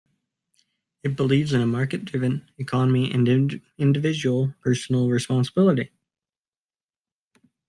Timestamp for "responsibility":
5.11-5.91